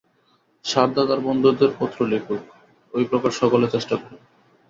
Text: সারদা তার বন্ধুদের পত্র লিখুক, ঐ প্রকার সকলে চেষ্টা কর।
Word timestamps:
সারদা 0.65 1.03
তার 1.05 1.19
বন্ধুদের 1.19 1.71
পত্র 1.79 1.99
লিখুক, 2.05 2.41
ঐ 2.93 2.99
প্রকার 3.03 3.31
সকলে 3.31 3.67
চেষ্টা 3.69 3.95
কর। 3.95 4.11